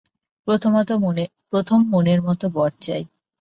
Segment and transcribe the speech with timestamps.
[0.47, 3.03] প্রথম মনের মত বর চাই।